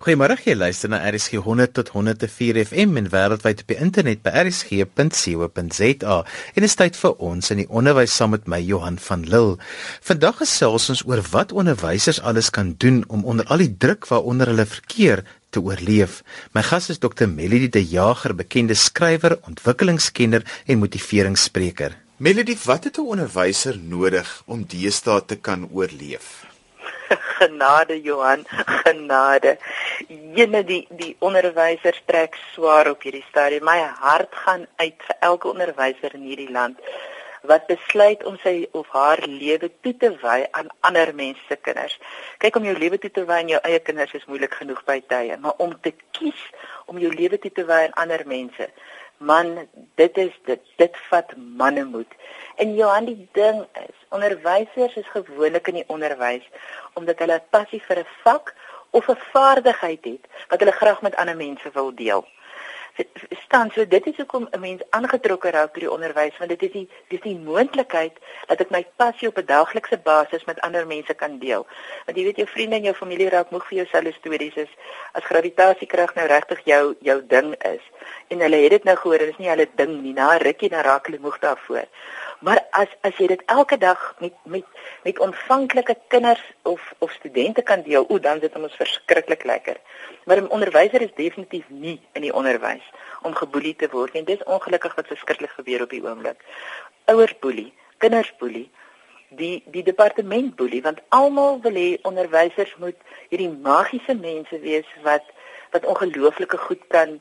[0.00, 4.32] Goeiemôre, jy luister na RSG 100 tot 104 FM en wêreldwyd op die internet by
[4.46, 6.14] rsg.co.za.
[6.24, 9.58] En dit is tyd vir ons in die onderwys saam met my Johan van Lille.
[10.08, 14.48] Vandag gesels ons oor wat onderwysers alles kan doen om onder al die druk waaronder
[14.54, 15.20] hulle verkeer
[15.52, 16.22] te oorleef.
[16.56, 17.28] My gas is Dr.
[17.28, 22.00] Melody De Jager, bekende skrywer, ontwikkelingskenner en motiveringsspreker.
[22.16, 26.48] Melody, wat het 'n onderwyser nodig om deesdae te kan oorleef?
[27.38, 28.44] genade Johan,
[28.82, 29.56] genade.
[30.08, 33.64] Jene die die onderwysers trek swaar op hierdie stadium.
[33.64, 36.78] My hart gaan uit vir elke onderwyser in hierdie land
[37.48, 41.96] wat besluit om sy of haar lewe toe te wy aan ander mense se kinders.
[42.38, 44.98] Kyk om jou lewe toe te wy aan jou eie kinders is moeilik genoeg by
[45.08, 46.42] tye, maar om te kies
[46.86, 48.68] om jou lewe toe te wy aan ander mense.
[49.20, 49.68] Man,
[50.00, 52.12] dit is dit dit vat mannemoed.
[52.56, 56.46] En Johan die ding is, onderwysers is gewoonlik in die onderwys
[56.94, 58.54] omdat hulle 'n passie vir 'n vak
[58.90, 62.24] of 'n vaardigheid het wat hulle graag met ander mense wil deel
[63.44, 66.72] staan so dit is hoekom 'n mens aangetrokke raak tot die onderwys want dit is
[66.72, 68.12] die dis die moontlikheid
[68.46, 71.66] dat ek my passie op 'n daaglikse basis met ander mense kan deel.
[72.06, 74.72] Want jy weet jou vriende en jou familie raak moeg vir jou selfe stories is
[75.12, 77.84] as gravitasiekrag nou regtig jou jou ding is.
[78.28, 80.12] En hulle het dit nou gehoor, dit is nie hulle ding nie.
[80.12, 81.86] Na rukkie na raak hulle moeg daarvoor.
[82.40, 84.64] Maar as as jy dit elke dag met met
[85.04, 89.76] met ontvanklike kinders of of studente kan deel, o, dan dit ons verskriklik lekker.
[90.24, 92.86] Maar 'n onderwyser is definitief nie in die onderwys
[93.22, 96.44] om geboelie te word en dis ongelukkig wat verskriklik gebeur op die oomblik.
[97.04, 98.70] Ouers boelie, kinders boelie,
[99.28, 102.96] die die departement boelie want almal wil hê onderwysers moet
[103.28, 105.24] hierdie magiese mense wees wat
[105.70, 107.20] wat ongelooflike goed kan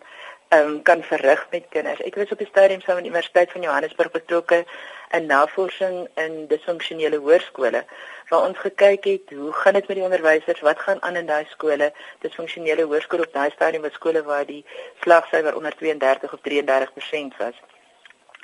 [0.50, 2.02] um, kan verrig met kinders.
[2.02, 4.66] Ek was op die stadium saam met die Universiteit van Johannesburg betrokke
[5.12, 7.84] in navorsing in disfunksionele hoërskole
[8.30, 11.46] waar ons gekyk het hoe gaan dit met die onderwysers, wat gaan aan in daai
[11.50, 11.94] skole?
[12.22, 14.66] Disfunksionele hoërskole op daai stadium was skole waar die
[15.02, 17.58] slagsyfer onder 32 of 33% was.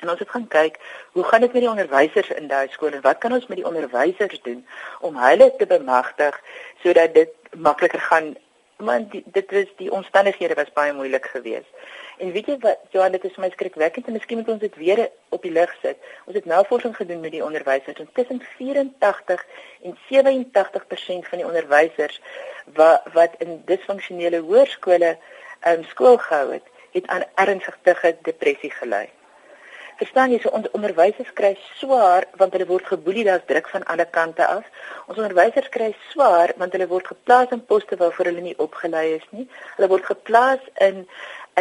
[0.00, 0.80] En ons het gaan kyk,
[1.12, 3.00] hoe gaan dit met die onderwysers in daai skole?
[3.00, 4.66] Wat kan ons met die onderwysers doen
[5.00, 6.40] om hulle te bemagtig
[6.82, 8.34] sodat dit makliker gaan
[8.76, 11.70] want dit was die omstandighede was baie moeilik geweest.
[12.16, 15.02] En weet jy wat Johan dit is my skrikwekkend en miskien moet ons dit weer
[15.36, 15.98] op die lig sit.
[16.24, 19.44] Ons het navorsing gedoen met die onderwysers en tussen 84
[19.82, 22.20] en 87% van die onderwysers
[22.78, 29.04] wat wat in disfunksionele hoërskole ehm um, skool gehou het, het aan ernstige depressie gely.
[29.96, 34.04] Verstaan jy so ons onderwysers kry swaar want hulle word geboelie daar's druk van alle
[34.16, 34.64] kante af.
[35.06, 39.24] Ons onderwysers kry swaar want hulle word geplaas in poste waarvoor hulle nie opgelei is
[39.36, 39.46] nie.
[39.76, 41.06] Hulle word geplaas in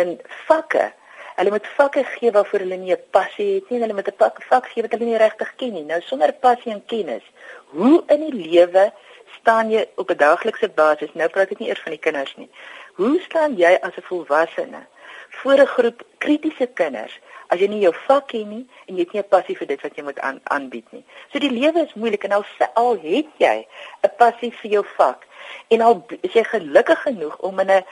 [0.02, 0.92] in vakke.
[1.36, 3.80] Hulle moet vakke gee waarvoor hulle nie 'n passie het nie.
[3.80, 5.84] Hulle moet 'n vak, vak gee wat hulle nie regtig ken nie.
[5.84, 7.24] Nou sonder passie en kennis,
[7.66, 8.92] hoe in die lewe
[9.40, 11.14] staan jy op 'n daaglikse basis?
[11.14, 12.50] Nou praat ek nie eers van die kinders nie.
[12.94, 14.88] Hoe staan jy as 'n volwassene
[15.30, 19.14] voor 'n groep kritiese kinders as jy nie jou vak ken nie en jy het
[19.14, 21.04] nie 'n passie vir dit wat jy moet aan, aanbied nie.
[21.32, 23.68] So die lewe is moeilik en al al het jy
[24.04, 25.26] 'n passie vir jou vak
[25.68, 27.86] en al is jy gelukkig genoeg om in 'n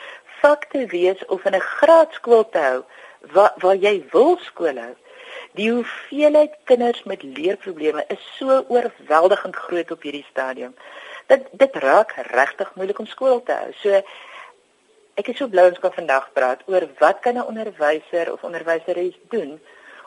[0.44, 2.84] vak te wees of in 'n graadskool te hou
[3.36, 4.96] waar waar jy wil skool hou.
[5.60, 10.76] Die hoeveelheid kinders met leerprobleme is so oorweldigend groot op hierdie stadium.
[11.28, 13.72] Dit dit raak regtig moeilik om skool te hou.
[13.82, 14.02] So
[15.14, 19.14] Ek is so bly ons kan vandag praat oor wat kan 'n onderwyser of onderwyseres
[19.30, 19.62] doen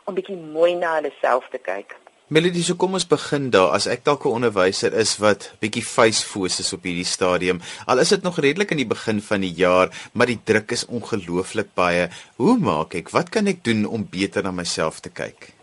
[0.05, 1.95] om bietjie mooi na hulle self te kyk.
[2.27, 3.69] Melody, so kom ons begin daar.
[3.77, 8.09] As ek dalk 'n onderwyser is wat bietjie facefoos is op hierdie stadium, al is
[8.09, 12.09] dit nog redelik in die begin van die jaar, maar die druk is ongelooflik baie.
[12.37, 13.11] Hoe maak ek?
[13.11, 15.55] Wat kan ek doen om beter na myself te kyk?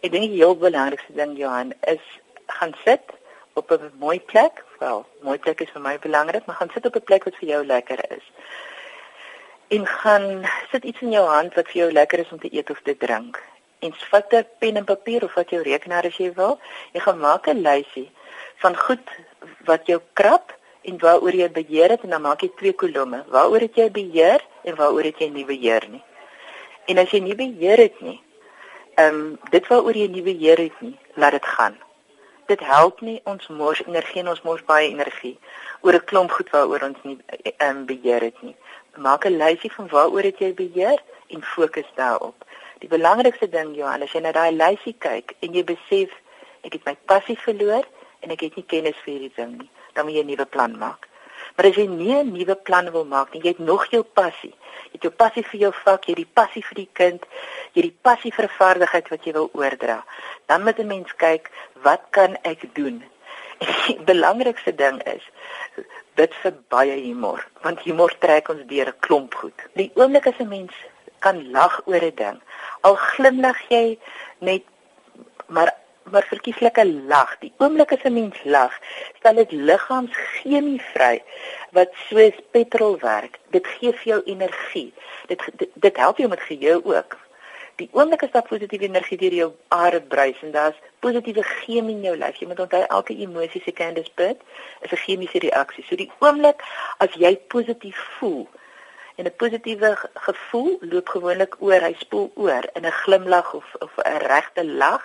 [0.00, 2.00] Ek dink die heel belangrikste ding Johan is
[2.48, 3.04] gaan sit
[3.52, 4.64] op 'n mooi plek.
[4.80, 7.48] Wel, mooi plek is vir my belangrik, maar gaan sit op 'n plek wat vir
[7.48, 8.24] jou lekker is.
[9.68, 12.70] En gaan sit iets in jou hand wat vir jou lekker is om te eet
[12.70, 13.51] of te drink.
[13.82, 16.58] En vat 'n pen en papier of wat jou rekenaar as jy wil.
[16.92, 18.10] Jy gaan maak 'n lysie
[18.62, 19.06] van goed
[19.64, 23.24] wat jou krap en waaroor jy beheer het en dan maak jy twee kolomme.
[23.28, 26.04] Waaroor het jy beheer en waaroor het jy nie beheer nie.
[26.86, 28.20] En as jy nie beheer het nie,
[28.94, 31.78] ehm um, dit waaroor jy nie beheer het nie, laat dit gaan
[32.52, 35.34] dit help nie ons mors energie en ons mors baie energie
[35.86, 37.18] oor 'n klomp goed waaroor ons nie
[37.66, 38.56] um, beheer het nie.
[38.96, 40.98] Maak 'n lysie van waaroor het jy beheer
[41.34, 42.36] en fokus daarop.
[42.82, 46.10] Die belangrikste ding Johan, as jy na daai lysie kyk en jy besef
[46.66, 47.86] ek het my passie verloor
[48.26, 50.74] en ek het nie kennis vir hierdie ding nie, dan moet jy 'n nuwe plan
[50.78, 51.06] maak.
[51.56, 54.54] Maar as jy nie 'n nuwe plan wil maak nie, jy het nog jou passie.
[54.90, 57.26] Jy het jou passie vir jou vak, jy het die passie vir die kind,
[57.72, 60.04] jy het die passie vir vaardigheid wat jy wil oordra.
[60.46, 61.50] Dan moet 'n mens kyk,
[61.82, 63.04] wat kan ek doen?
[63.86, 65.22] Die belangrikste ding is
[66.16, 69.58] bid vir baie humor, want humor trek ons deur 'n klomp goed.
[69.74, 70.72] Die oomblik as 'n mens
[71.20, 72.40] kan lag oor 'n ding,
[72.82, 73.98] al glimlag jy
[74.38, 74.62] net
[75.48, 75.72] maar
[76.12, 77.36] maar verkieslike lag.
[77.38, 78.72] Die oomblik as 'n mens lag,
[79.18, 81.22] stel dit liggaamschemie vry
[81.70, 83.38] wat soos petrol werk.
[83.50, 84.92] Dit gee vir jou energie.
[85.26, 87.18] Dit dit, dit help jou met geheue ook.
[87.76, 92.02] Die oomblik as daar positiewe energie deur jou are bruis en daar's positiewe chemie in
[92.02, 92.36] jou lyf.
[92.36, 94.38] Jy moet onthou elke emosie se Candice Bit
[94.80, 95.84] is 'n chemiese reaksie.
[95.84, 96.62] So die oomblik
[96.98, 98.48] as jy positief voel
[99.16, 103.92] en 'n positiewe gevoel loop gewoonlik oor, hy spoel oor in 'n glimlag of of
[103.96, 105.02] 'n regte lag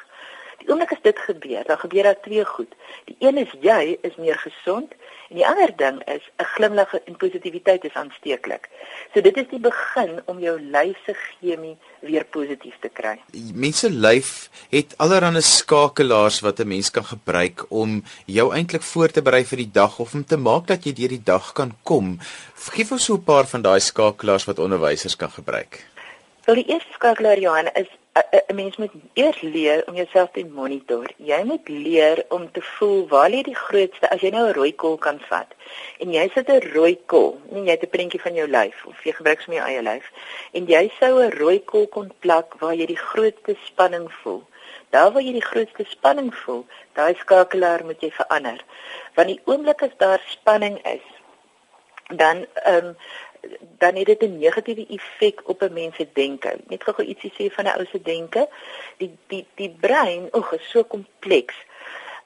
[0.62, 2.72] Die oomblik as dit gebeur, dan gebeur daar twee goed.
[3.06, 4.94] Die een is jy is meer gesond
[5.30, 8.70] en die ander ding is 'n glimlag en positiwiteit is aansteeklik.
[9.14, 13.20] So dit is die begin om jou lyf se chemie weer positief te kry.
[13.54, 19.22] Mense lyf het allerlei skakelaars wat 'n mens kan gebruik om jou eintlik voor te
[19.22, 22.18] berei vir die dag of om te maak dat jy deur die dag kan kom.
[22.54, 25.86] Vergeef ons so 'n paar van daai skakelaars wat onderwysers kan gebruik.
[26.46, 27.88] Wel die eerste skakelaar Johan is
[28.50, 31.08] 'n mens moet eers leer om jouself te monitor.
[31.18, 34.76] Jy moet leer om te voel waar lê die grootste as jy nou 'n rooi
[34.76, 35.54] kol kan vat.
[36.00, 39.04] En jy sit 'n rooi kol, nie jy het 'n prentjie van jou lyf of
[39.04, 40.12] jy gebruik sommer jou eie lyf.
[40.52, 44.44] En jy sou 'n rooi kol kon plak waar jy die grootste spanning voel.
[44.90, 48.64] Daar waar jy die grootste spanning voel, daai skakelaar moet jy verander.
[49.16, 51.06] Want die oomblik as daar spanning is,
[52.16, 52.98] dan ehm um,
[53.78, 56.58] dan het dit 'n negatiewe effek op 'n mens se denke.
[56.68, 58.50] Net gou-gou ietsie sê van 'n ou se denke.
[58.98, 61.56] Die die die brein, oeg, is so kompleks.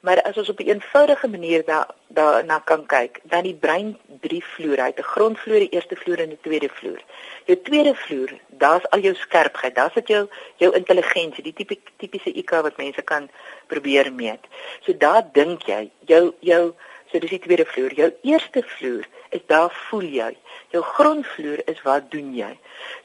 [0.02, 4.44] Maar as ons op 'n eenvoudige manier daar daarna kan kyk, dan die brein drie
[4.44, 7.02] vloere, hy het 'n grondvloer, 'n eerste vloer en 'n tweede vloer.
[7.44, 12.32] Jou tweede vloer, daar's al jou skerpheid, daar's dit jou jou intelligensie, die tipe tipiese
[12.34, 13.30] IQ wat mense kan
[13.66, 14.44] probeer meet.
[14.80, 16.74] So daar dink jy, jou jou
[17.12, 17.94] so dis die tweede vloer.
[17.94, 20.32] Jou eerste vloer is daar voel jy
[20.72, 22.50] jou grondvloer is wat doen jy?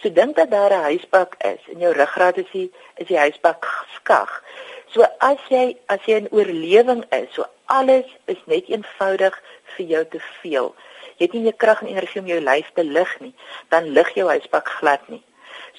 [0.01, 3.67] So dink dat daar 'n huisbak is en jou ruggraat is die is die huisbak
[3.95, 4.43] skag.
[4.93, 9.41] So as jy as jy in oorlewing is, so alles is net eenvoudig
[9.75, 10.75] vir jou te veel.
[11.17, 13.33] Jy het nie meer krag en energie om jou lyf te lig nie,
[13.69, 15.23] dan lig jou huisbak glad nie.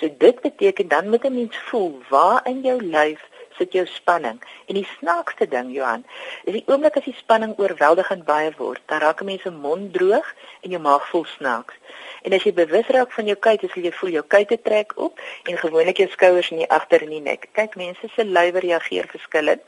[0.01, 3.21] So dit beteken dan moet 'n mens voel waar in jou lyf
[3.59, 4.41] sit jou spanning.
[4.67, 6.05] En die snaakste ding, Johan,
[6.45, 9.93] is die oomblik as die spanning oorweldigend baie word, dan raak 'n mens se mond
[9.93, 11.75] droog en jou maag vol snaaks.
[12.23, 15.21] En as jy bewus raak van jou kuite, sal jy voel jou kuite trek op
[15.45, 17.49] en gewoonlik jou skouers en die agter in die nek.
[17.53, 19.63] Kyk, mense se lywe reageer verskillend.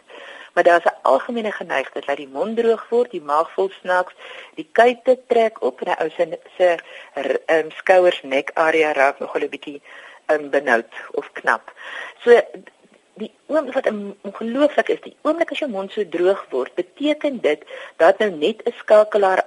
[0.55, 4.15] Maar daar's 'n algemene geneigtheid dat die mond droog word, die maag vol snaaks,
[4.55, 6.79] die kuite trek op en ou se se
[7.47, 9.81] um, skouers nek area raak nogal 'n bietjie
[10.27, 11.73] um, benoud of knap.
[12.25, 12.43] So
[13.21, 13.89] die oomblik wat
[14.27, 17.65] ongelooflik is, die oomblik as jou mond so droog word, beteken dit
[18.03, 19.45] dat nou net 'n skakelaar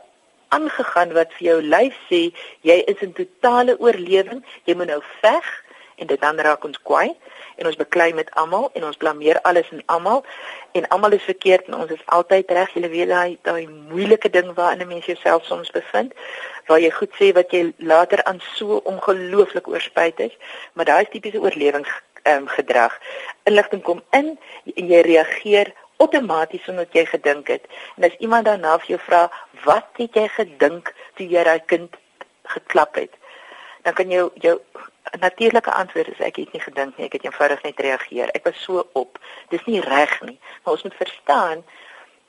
[0.53, 2.21] aangegaan wat vir jou lyf sê
[2.61, 5.47] jy is in totale oorlewing, jy moet nou veg
[5.95, 7.13] en dit dan raak ons kwaai
[7.55, 10.23] en ons beklei met almal en ons blameer alles en almal
[10.77, 12.73] en almal is verkeerd en ons is altyd reg.
[12.73, 16.13] Jy weet daai daai moeilike ding waarin 'n mens jouself soms bevind
[16.67, 20.35] waar jy goed sê wat jy later aan so ongelooflik oorspyt is,
[20.73, 21.89] maar daai is tipiese oorlewings
[22.23, 22.99] um, gedrag.
[23.43, 24.37] Inligting kom in
[24.75, 27.67] en jy reageer outomaties omdat jy gedink het.
[27.95, 29.31] En as iemand daarna vir jou vra,
[29.63, 31.95] "Wat het jy gedink toe jy daai kind
[32.43, 33.13] geklap het?"
[33.83, 34.59] Dan kan jy jou
[35.19, 38.29] natuurlike antwoord is ek het nie gedink nie, ek het eenvoudig net reageer.
[38.33, 39.19] Ek was so op.
[39.49, 41.63] Dis nie reg nie, maar ons moet verstaan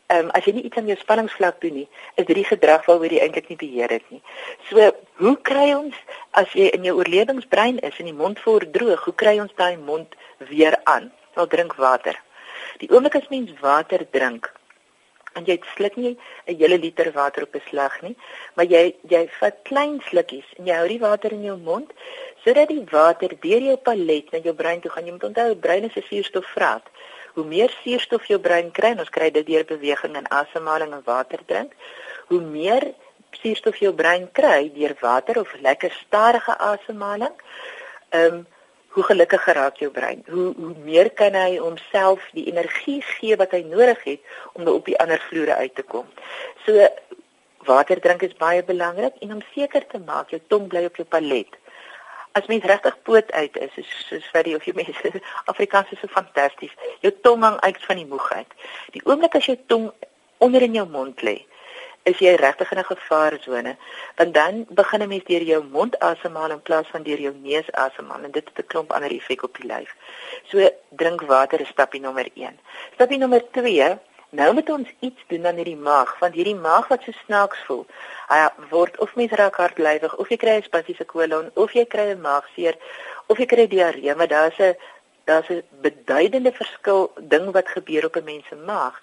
[0.06, 2.84] ehm um, as jy nie iets aan jou spanningsvlak doen nie, is dit die gedrag
[2.86, 4.22] waaroor jy eintlik nie beheer het nie.
[4.68, 4.90] So,
[5.22, 5.94] hoe kry ons
[6.32, 9.76] as jy in jou oorlewingsbrein is en die mond voor droog, hoe kry ons daai
[9.76, 10.14] mond
[10.50, 11.12] weer aan?
[11.34, 12.20] Wel drink water.
[12.82, 14.52] Die oomblik as mens water drink,
[15.38, 16.12] en jy sluk nie
[16.48, 18.16] 'n hele liter water op 'n slag nie,
[18.54, 21.92] maar jy jy vat klein slukkies en jy hou die water in jou mond
[22.44, 25.06] sodat die water deur jou palet na jou brein toe gaan.
[25.06, 26.86] Jy moet onthou, brein is 'n suurstofvraat
[27.34, 31.40] hoe meer suurstof jou brein kry, ons kry dit deur beweging en asemhaling en water
[31.46, 31.72] drink,
[32.30, 32.92] hoe meer
[33.40, 37.34] suurstof jou brein kry deur water of lekker stadige asemhaling.
[38.10, 38.44] Ehm um,
[38.94, 40.20] hoe gelukkiger raak jou brein.
[40.30, 44.86] Hoe hoe meer kan hy homself die energie gee wat hy nodig het om op
[44.86, 46.06] die ander vloere uit te kom.
[46.62, 46.86] So
[47.66, 51.06] water drink is baie belangrik en om seker te maak jou tong bly op jou
[51.10, 51.58] palet
[52.34, 55.22] as mens regtig poot uit is, soos soos vir die of jy mense
[55.52, 56.74] Afrikaans is so fantasties.
[57.04, 58.54] Jou tong hang uit van die moegheid.
[58.96, 59.90] Die oomblik as jou tong
[60.42, 61.36] onder in jou mond lê,
[62.10, 63.76] is jy regtig in 'n gevaarsone,
[64.18, 67.70] want dan begin 'n mens deur jou mond asemhaal in plaas van deur jou neus
[67.72, 69.94] asemhaal en dit het 'n klomp ander effek op die lyf.
[70.50, 72.58] So drink water is stapie nommer 1.
[72.94, 73.98] Stapie nommer 2,
[74.34, 77.84] Nou moet ons iets doen aan hierdie maag, want hierdie maag wat so snaaks voel,
[78.32, 82.06] hy word of mens raak hartlywig of jy kry 'n spasiese kolon of jy kry
[82.10, 82.74] 'n maagseer
[83.28, 84.74] of jy kry diarree, maar daar's 'n
[85.30, 89.00] daar's 'n beduidende verskil ding wat gebeur op 'n mens se maag.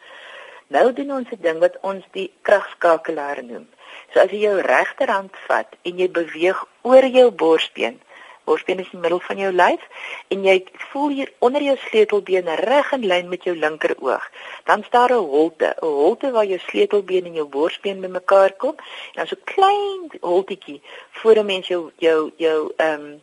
[0.67, 3.67] Nou doen ons 'n ding wat ons die kragskakelaar noem.
[4.13, 8.01] So as jy jou regterhand vat en jy beweeg oor jou borsbeen,
[8.43, 9.87] borsbeen is in die middel van jou lyf
[10.27, 10.57] en jy
[10.91, 14.29] voel hier onder jou sleutelbeen reg in lyn met jou linker oog.
[14.65, 18.75] Dan staan 'n holte, 'n holte waar jou sleutelbeen en jou borsbeen bymekaar kom.
[18.77, 20.81] En dan so klein holtetjie
[21.11, 23.21] voor 'n mens jou jou jou ehm um,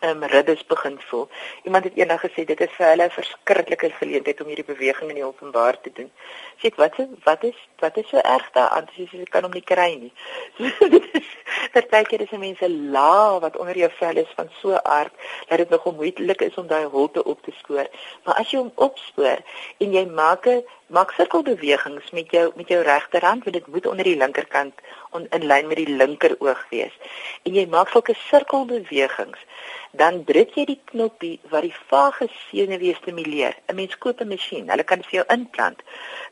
[0.00, 1.28] um, ribbes begin voel.
[1.62, 5.14] Iemand het eendag gesê dit is vir hulle 'n verskriklike geleentheid om hierdie beweging in
[5.20, 6.10] die openbaar te doen.
[6.60, 8.88] Sê ek wat wat is wat is so erg daaraan?
[8.96, 10.12] Dis jy kan hom nie kry nie.
[10.56, 11.28] So dit is
[11.72, 15.12] partykeer is mense la wat onder jou vel is van so aard
[15.48, 17.88] dat dit nog moeilik is om daai holte op te spoor.
[18.24, 19.38] Maar as jy hom opspoor
[19.78, 24.04] en jy maak 'n maak sirkelbewegings met jou met jou regterhand want dit moet onder
[24.04, 24.74] die linkerkant
[25.10, 26.92] on, in lyn met die linker oog wees.
[27.42, 29.40] En jy maak sulke sirkelbewegings
[29.92, 33.54] dan druk jy die knoppie wat die vagus senuwee stimuleer.
[33.68, 35.82] 'n Mens koop 'n masjien, hulle kan vir jou implant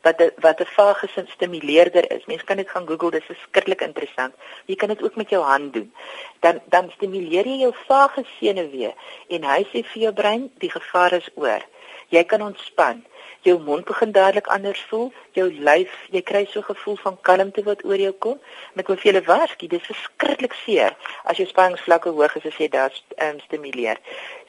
[0.03, 2.25] wat 'n wat 'n vagus stimuleerder is.
[2.25, 4.33] Mens kan dit gaan Google, dit is skrikkelik interessant.
[4.65, 5.93] Jy kan dit ook met jou hand doen.
[6.39, 8.93] Dan dan stimuleer jy jou vagus senuwee
[9.29, 11.61] en hy sê vir jou brein die gevaar is oor.
[12.09, 13.05] Jy kan ontspan
[13.41, 17.63] jou mond begin dadelik anders voel, jou lyf, jy kry so 'n gevoel van kalmte
[17.63, 18.39] wat oor jou kom.
[18.73, 22.93] Met hoe veel waarsku, dis verskriklik seer as jou spanningsvlakke hoog is as jy daar
[23.17, 23.97] um, stimuleer.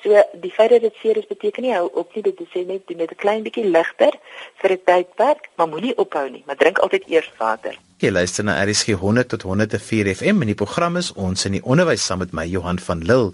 [0.03, 2.87] So die feit dat dit seer is beteken nie hou op nie, dit sê net
[2.87, 4.13] doen net 'n klein bietjie ligter
[4.55, 7.77] vir 'n tydperk, maar moenie ophou nie, maar drink altyd eers water.
[8.03, 11.61] Jy luister na RSG 100 tot 104 FM en die program is ons in die
[11.63, 13.29] onderwys saam met my Johan van Lille.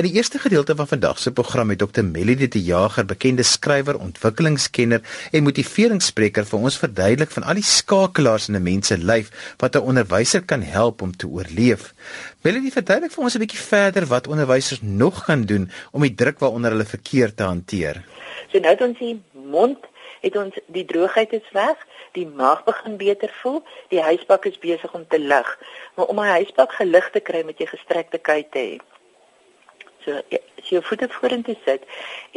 [0.00, 2.00] In die eerste gedeelte van vandag se program het Dr.
[2.08, 8.48] Melody de Jager, bekende skrywer, ontwikkelingskenner en motiveringsspreker vir ons verduidelik van al die skakelaars
[8.48, 9.28] in 'n mens se lyf
[9.60, 11.92] wat 'n onderwyser kan help om te oorleef.
[12.40, 16.38] Melody verduidelik vir ons 'n bietjie verder wat onderwysers nog kan doen om die druk
[16.38, 18.00] waaronder hulle verkeer te hanteer.
[18.48, 19.78] So nou dan sien mond
[20.20, 21.76] het ons die droogheid is weg,
[22.14, 25.50] die maag begin beter voel, die huisbak is besig om te lig.
[25.94, 28.78] Maar om my huisbak gelig te kry met jy gestrekte kuite hê.
[30.04, 31.84] So as jy jou voete vorentoe sit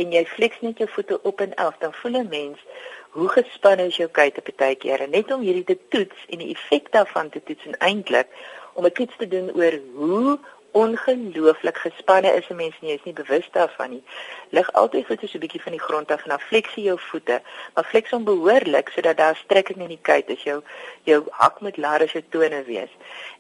[0.02, 2.60] en jy flex net jou voete op en af, dan voel 'n mens
[3.18, 6.92] hoe gespanne is jou kuite partykeer en net om hierdie te toets en die effek
[6.92, 8.28] daarvan te toets en eintlik
[8.74, 10.40] om 'n toets te doen oor hoe
[10.72, 14.04] ongelooflik gespanne is 'n mens nie, is nie bewus daarvan nie.
[14.50, 17.42] Lig altyd voete so 'n bietjie van die grond af en dan fleksie jou voete,
[17.74, 20.62] maar fleks hom behoorlik sodat daar strekking in die kuit is, jou
[21.04, 22.90] jou hak moet laer as jou tone wees.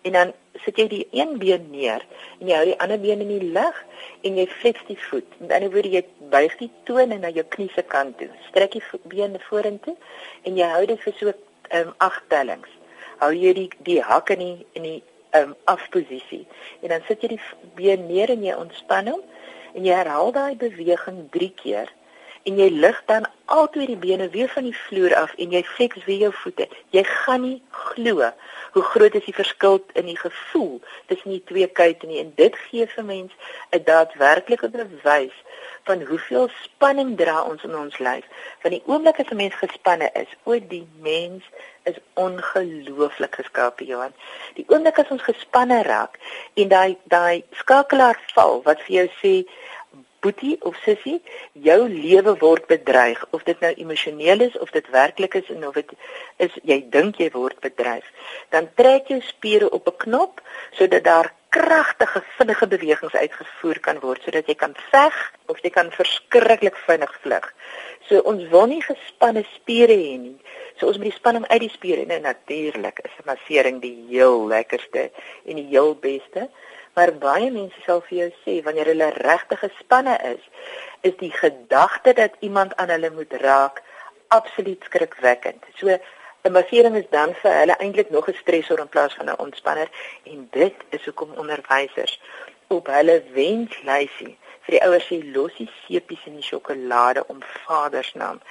[0.01, 2.01] En dan sit jy die een been neer
[2.39, 3.83] en jy hou die ander been in die lug
[4.21, 5.39] en jy fleks die voet.
[5.39, 8.29] Met ander woorde jy buig die tone na jou knie se kant toe.
[8.49, 9.95] Strek die been vorentoe
[10.43, 11.33] en jy hou dit vir so
[11.73, 12.69] um, agt tellings.
[13.17, 15.03] Hou jy die die hak in die in die
[15.35, 16.45] um, afposisie.
[16.81, 17.41] En dan sit jy die
[17.75, 19.23] been neer en jy ontspan hom
[19.73, 21.91] en jy herhaal daai beweging 3 keer
[22.47, 26.05] en jy lig dan altyd die bene weer van die vloer af en jy flex
[26.05, 26.67] weer jou voete.
[26.95, 28.31] Jy gaan nie glo
[28.75, 30.79] hoe groot is die verskil in die gevoel
[31.11, 33.31] tussen die twee kuite nie en dit gee vir mens
[33.75, 35.35] 'n daadwerklike bewys
[35.87, 38.25] van hoeveel spanning dra ons in ons lyf.
[38.63, 41.43] Van die oomblik as 'n mens gespanne is, o die mens
[41.83, 44.13] is ongelooflik geskape Johan.
[44.55, 46.19] Die oomblik as ons gespanne raak
[46.53, 49.33] en daai daai skakelaar val wat vir jou sê
[50.27, 51.21] boetie of sussie,
[51.67, 55.79] jou lewe word bedreig of dit nou emosioneel is of dit werklik is en of
[55.79, 55.95] dit
[56.43, 58.05] is jy dink jy word bedreig,
[58.55, 60.41] dan trek jou spiere op 'n knop
[60.77, 65.15] sodat daar kragtige vinnige bewegings uitgevoer kan word sodat jy kan veg
[65.47, 67.47] of jy kan verskriklik vinnig vlug.
[68.07, 70.37] So ons wil nie gespanne spiere hê nie.
[70.79, 74.47] So ons moet die spanning uit die spiere en natuurlik is 'n massering die heel
[74.47, 75.09] lekkerste
[75.45, 76.49] en die heel beste.
[76.97, 80.45] Maar baie mense sal vir jou sê wanneer hulle regtig gespanne is,
[81.05, 83.83] is die gedagte dat iemand aan hulle moet raak
[84.33, 85.67] absoluut skrikwekkend.
[85.77, 89.39] So 'n massering is dan vir hulle eintlik nog 'n stresor in plaas van 'n
[89.45, 89.89] ontspanner
[90.23, 92.19] en dit is hoekom onderwysers
[92.67, 94.37] op hulle wenslysie
[94.67, 98.41] vir die ouers sê los die seepies in die sjokolade om Vader se naam.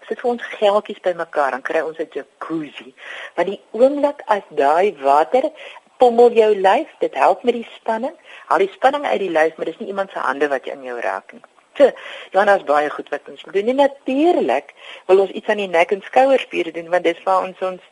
[0.00, 2.94] As dit vir ons geldjies bymekaar dan kry ons 'n jacuzzi.
[3.34, 5.50] Want die oomblik as daai water
[5.96, 8.14] pommel jou lyf, dit help met die spanning.
[8.46, 11.00] Haal die spanning uit die lyf, maar dis nie iemand se hande wat in jou
[11.00, 11.42] raak nie
[11.76, 11.92] te.
[12.30, 13.68] Johanna is baie goed wat ons doen.
[13.68, 14.74] En natuurlik
[15.06, 17.90] wil ons iets aan die nek en skouerspiere doen want dit vir ons ons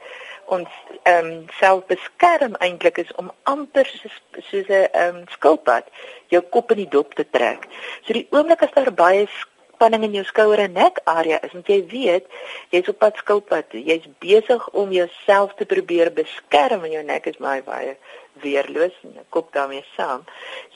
[0.55, 0.73] ons
[1.09, 4.17] ehm um, self beskerm eintlik is om amper soos
[4.49, 5.89] soos 'n ehm um, skilpad
[6.35, 7.69] jou kop in die dop te trek.
[8.05, 9.29] So die oomblik as daar baie
[9.75, 12.27] spanning in jou skouer en nek area is, want jy weet
[12.73, 13.83] jy's op pad skilpad toe.
[13.85, 17.97] Jy's besig om jouself te probeer beskerm en jou nek is baie baie
[18.43, 20.25] weerloos en kop daarmee saam.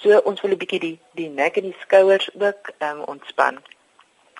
[0.03, 3.59] So ons wil 'n bietjie die die nek en die skouers ook um, ontspan.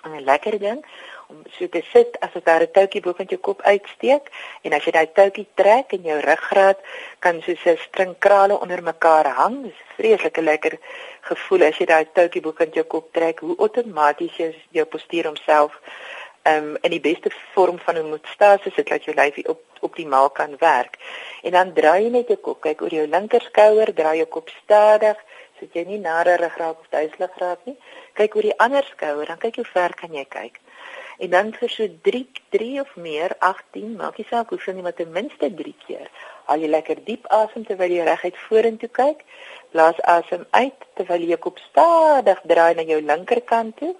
[0.05, 0.85] 'n lekker ding
[1.27, 4.31] om so te sit as jy daar 'n toukie bo van jou kop uitsteek
[4.63, 6.79] en as jy daai toukie trek en jou ruggraat
[7.19, 9.63] kan soos 'n string krale onder mekaar hang.
[9.63, 10.77] Dis vreeslike lekker
[11.29, 13.43] gevoel as jy daai toukie bo van jou kop trek.
[13.45, 15.75] Hoe outomaties jou, jou postuur homself
[16.51, 20.97] um, in die beste vorm van sodat dit jou lyf op optimaal kan werk.
[21.43, 24.49] En dan draai jy net jou kop, kyk oor jou linker skouer, draai jou kop
[24.63, 25.19] stadig
[25.59, 27.75] sodat jy nie nader ruggraat of duiselig raak nie.
[28.15, 30.59] Kyk oor die ander skouer, dan kyk hoe ver kan jy kyk
[31.19, 34.97] en dan vir so 3 3 of meer 18 maak jy saak hoeveel nie maar
[34.97, 36.07] ten minste 3 keer
[36.49, 39.25] al jy lekker diep asem terwyl jy reguit vorentoe kyk.
[39.73, 43.95] Blaas asem uit terwyl jy kop stadig draai na jou linkerkant toe.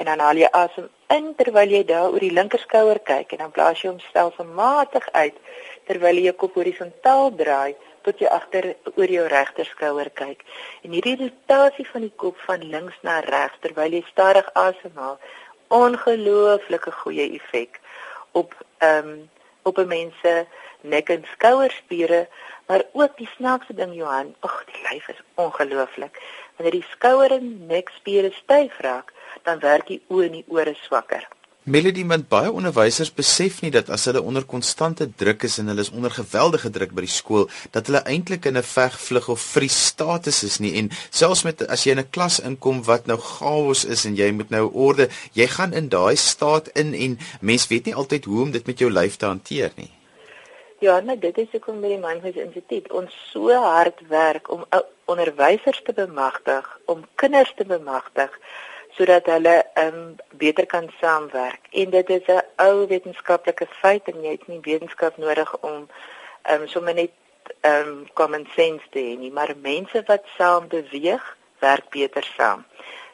[0.00, 3.32] En dan haal jy asem in terwyl jy daar oor die linkerskouer kyk.
[3.32, 5.38] En dan blaas jy hom stelselmatig uit
[5.88, 7.72] terwyl jy jou kop horisontaal draai
[8.02, 10.42] tot jy agter oor jou regterskouer kyk.
[10.82, 15.16] En hierdie rotasie van die kop van links na reg terwyl jy stadig asemhaal
[15.72, 17.80] ongelooflike goeie effek
[18.32, 19.30] op ehm um,
[19.62, 20.46] op 'n mens se
[20.80, 22.28] nek en skouerspiere,
[22.66, 26.22] maar ook die snaakse ding Johan, ag die lyf is ongelooflik.
[26.56, 29.12] Wanneer die skouer en nekspiere styf raak,
[29.42, 31.28] dan werk die oë en die ore swakker.
[31.64, 35.84] Melody want baie onderwysers besef nie dat as hulle onder konstante druk is en hulle
[35.86, 39.40] is onder geweldige druk by die skool dat hulle eintlik in 'n veg, vlug of
[39.40, 43.16] vries status is nie en selfs met as jy in 'n klas inkom wat nou
[43.16, 47.68] chaos is en jy moet nou orde, jy gaan in daai staat in en mens
[47.68, 49.90] weet nie altyd hoe om dit met jou lyf te hanteer nie.
[50.80, 54.66] Ja, nou dit is hoekom by die Mindfulness Instituut ons so hard werk om
[55.04, 58.30] onderwysers te bemagtig, om kinders te bemagtig
[58.96, 61.60] sodat hulle um beter kan saamwerk.
[61.70, 65.88] En dit is 'n ou wetenskaplike feit en jy het nie wetenskap nodig om
[66.52, 67.10] um sommer net
[67.60, 72.64] um common sense te hê nie, maar mense wat saam beweeg, werk beter saam.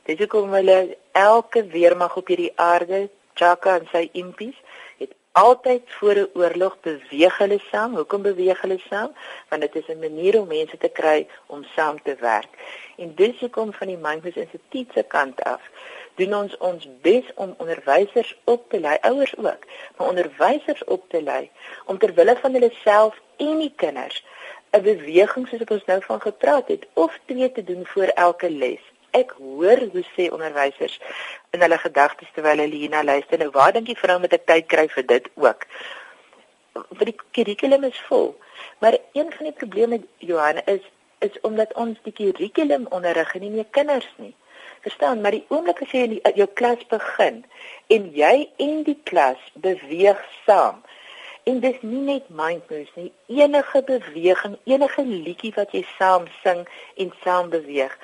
[0.02, 4.56] Dis hoekom hulle elke weermag op hierdie aarde, Chaka en sy impies,
[5.38, 7.94] altyd voor 'n oorlog beweeg hulle saam.
[7.94, 9.10] Hoekom beweeg hulle saam?
[9.48, 12.52] Want dit is 'n manier om mense te kry om saam te werk.
[12.96, 15.60] En dis hoekom van die Mindfulness Instituut se kant af
[16.14, 19.62] doen ons ons bes om onderwysers op te lei, ouers ook,
[19.96, 21.50] maar onderwysers op te lei
[21.86, 24.24] om ter wille van hulle self en die kinders
[24.70, 28.50] 'n beweging soos ek ons nou van gepraat het of twee te doen voor elke
[28.50, 28.80] les.
[29.10, 30.98] Ek hoor hoe sê onderwysers
[31.52, 33.38] in hulle gedagtes terwyl hulle hierna luister.
[33.38, 35.66] Nou waar dink jy vrou met 'n tyd kry vir dit ook?
[36.98, 38.30] vir die kurrikulum is vol.
[38.78, 40.84] Maar een van die probleme Johan is
[41.18, 44.34] is omdat ons die kurrikulum onderrig en nie meer kinders nie.
[44.84, 47.40] Verstaan, maar die oomblik as jy in die, jou klas begin
[47.90, 50.78] en jy en die klas beweeg saam.
[51.50, 56.62] En dis nie net mindfulness nie, enige beweging, enige liedjie wat jy saam sing
[57.02, 57.98] en saam beweeg,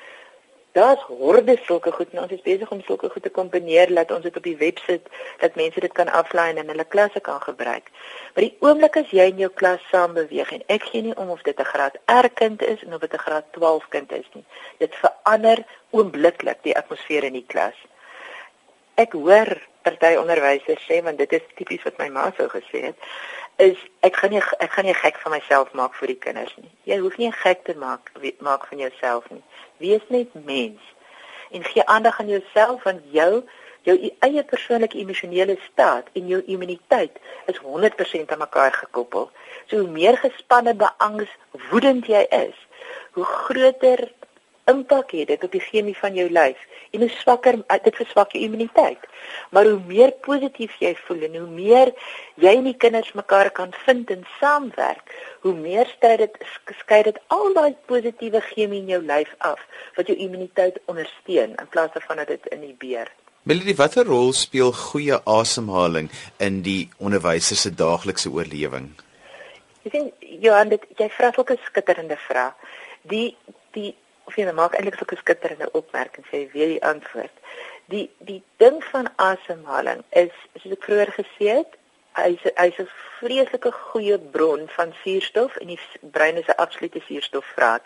[0.74, 4.24] Daar's horde sulke goed en ons is besig om sulke goed te kombineer dat ons
[4.26, 5.04] dit op die web sit
[5.38, 7.92] dat mense dit kan aflaai en in hulle klasse kan gebruik.
[8.34, 11.30] Maar die oomblik as jy in jou klas saam beweeg en ek gee nie om
[11.30, 14.26] of dit 'n graad R kind is en of dit 'n graad 12 kind is
[14.32, 14.44] nie.
[14.78, 17.78] Dit verander oombliklik die atmosfeer in die klas.
[18.94, 22.96] Ek hoor party onderwysers sê want dit is tipies wat my ma sou gesê het
[23.56, 26.70] is ek gaan nie ek gaan nie gek van myself maak vir die kinders nie.
[26.90, 29.42] Jy hoef nie gek te maak maak van jouself nie.
[29.78, 30.80] Wees net mens
[31.54, 33.44] en gee aandag aan jouself want jou
[33.84, 37.18] jou eie persoonlike emosionele staat en jou immuniteit
[37.52, 39.30] is 100% aan mekaar gekoppel.
[39.66, 41.30] So hoe meer gespanne, beangs,
[41.70, 42.56] woedend jy is,
[43.12, 44.08] hoe groter
[44.70, 46.60] impak het dit op die chemie van jou lyf
[46.94, 49.02] en hoe swakker eh, dit verswak jou immuniteit.
[49.50, 51.92] Maar hoe meer positief jy voel en hoe meer
[52.40, 56.38] jy en die kinders mekaar kan vind en saamwerk, hoe meer stryd dit
[56.80, 59.60] skei dit al daai positiewe chemie in jou lyf af
[59.96, 63.10] wat jou immuniteit ondersteun in plaas daarvan dat dit in die beer.
[63.44, 66.06] Melody, watter rol speel goeie asemhaling
[66.40, 68.94] in die onderwyser se daaglikse oorlewing?
[69.84, 70.06] Ek sien
[70.40, 72.54] Johan, dit jy vra sulke skitterende vrae.
[73.10, 73.34] Die
[73.76, 73.90] die
[74.26, 77.34] of jy maak eintlik 'n skitterende opmerking sê weer die antwoord.
[77.92, 81.72] Die die ding van asemhaling is soos ek vroeër gesê het,
[82.14, 87.84] hy's hy's 'n vreeslike goeie bron van suurstof en die brein is 'n absolute suurstofvraat.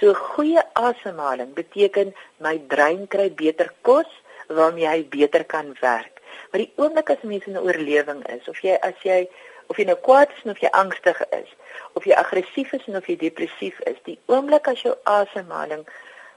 [0.00, 4.10] So goeie asemhaling beteken my brein kry beter kos
[4.46, 6.20] waarmee hy beter kan werk.
[6.50, 9.28] Maar die oomblik as mens in 'n oorlewing is of jy as jy
[9.66, 11.50] of jy nou kwaad is of jy angstig is,
[11.92, 15.86] of jy aggressief is of jy depressief is, die oomblik as jou asemhaling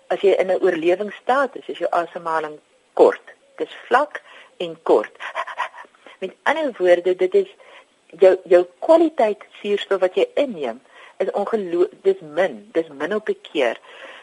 [0.07, 2.59] as jy in 'n oorlewingsstaat is, is jou asemhaling
[2.93, 4.21] kort dis vlak
[4.57, 5.11] en kort.
[6.19, 7.49] Met ander woorde, dit is
[8.19, 10.81] jou jou kwaliteit suurstof wat jy inneem
[11.21, 13.79] is ongelooflik dis min, dis min op 'n keer.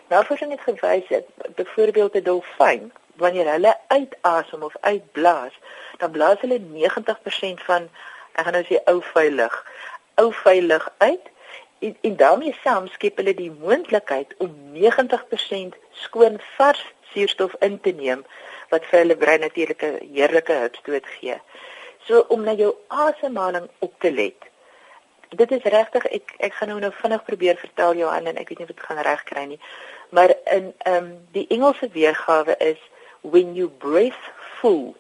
[0.09, 5.55] Navorsing het gewys dat byvoorbeeld 'n dolfyn wanneer hulle uitasem of uitblaas,
[5.99, 7.88] dan blaas hulle 90% van
[8.33, 9.55] ek gaan nou sê ou veilig,
[10.22, 11.31] ou veilig uit
[11.78, 17.94] en, en daarmee saam skep hulle die moontlikheid om 90% skoon vars suurstof in te
[17.96, 18.24] neem
[18.72, 21.38] wat vir hulle brein natuurlike heerlike hulpstoot gee.
[22.07, 24.48] So om na jou asemhaling op te let.
[25.28, 28.62] Dit is regtig ek ek gaan nou nou vinnig probeer vertel Johan en ek weet
[28.62, 29.61] nie of dit gaan reg kry nie.
[30.11, 32.81] Maar in ehm um, die Engelse weergawe is
[33.20, 34.24] when you breathe
[34.61, 34.96] full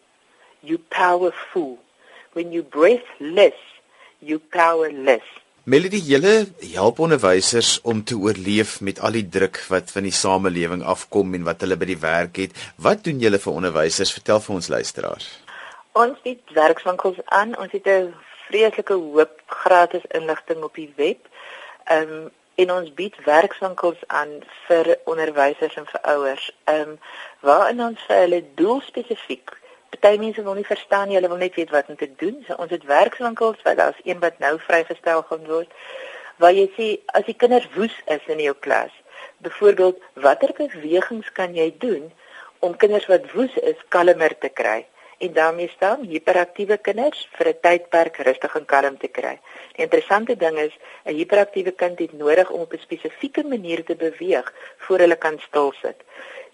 [0.60, 1.78] you powerful.
[2.32, 3.77] When you breathe less
[4.18, 5.26] you powerless.
[5.68, 10.80] Melody, julle help onderwysers om te oorleef met al die druk wat van die samelewing
[10.82, 12.54] afkom en wat hulle by die werk het.
[12.80, 14.14] Wat doen julle vir onderwysers?
[14.16, 15.28] Vertel vir ons luisteraars.
[15.92, 17.52] Ons bied werkswinkels aan.
[17.60, 18.14] Ons het 'n
[18.48, 21.28] vreeslike hoop gratis inligting op die web.
[21.84, 24.32] Ehm um, en ons bied werkswinkels aan
[24.66, 26.50] vir onderwysers en vir ouers.
[26.64, 26.98] Ehm um,
[27.40, 29.52] waarin ons vir hulle doelspesifiek
[29.90, 32.44] Party mense wil nie verstaan nie, hulle wil net weet wat om te doen.
[32.46, 35.72] So ons het werkswinkels, wat daar's een wat nou vrygestel gaan word,
[36.42, 38.92] waar jy sê as die kinders woes is in jou klas,
[39.46, 42.12] byvoorbeeld watter bewegings kan jy doen
[42.60, 44.84] om kinders wat woes is kalmer te kry?
[45.18, 49.34] en daarmee staan hiperaktiewe kinders vir 'n tydperk rustig en kalm te kry.
[49.74, 50.74] Die interessante ding is
[51.04, 55.38] 'n hiperaktiewe kind het nodig om op 'n spesifieke manier te beweeg voor hulle kan
[55.48, 55.98] stil sit.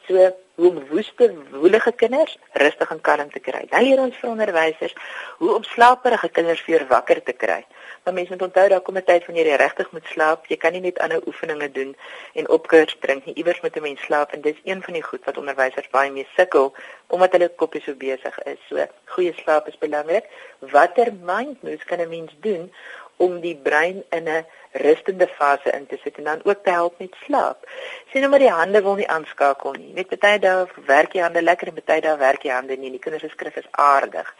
[0.08, 3.64] So hoe om woeste, woelige kinders rustig en kalm te kry.
[3.70, 4.94] Dan leer ons vir onderwysers
[5.40, 7.64] hoe om slaperige kinders weer wakker te kry.
[8.04, 10.46] Maar mense moet onthou daar kom 'n tyd wanneer jy regtig moet slaap.
[10.46, 11.96] Jy kan nie net ander oefeninge doen
[12.34, 13.34] en opkurs drink nie.
[13.34, 16.28] Iewers moet 'n mens slaap en dis een van die goed wat onderwysers baie mee
[16.36, 16.74] sukkel
[17.08, 18.58] omdat hulle kopie so besig is.
[18.68, 20.24] So goeie slaap is belangrik.
[20.58, 22.72] Watter mind moves kan 'n mens doen
[23.16, 26.98] om die brein in 'n rustende fase in te sit en dan ook te help
[26.98, 27.68] met slaap.
[28.10, 29.92] Sien nou maar die hande wil nie aanskakel nie.
[29.94, 32.90] Net baie dae werk jy hande lekker en baie dae werk jy hande nie.
[32.90, 34.32] Die kinders se skrif is aardig.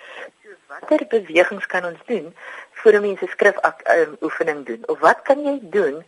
[0.43, 2.35] So watter bewegings kan ons doen
[2.83, 4.83] voor 'n mens se skrif um, oefening doen?
[4.87, 6.05] Of wat kan jy doen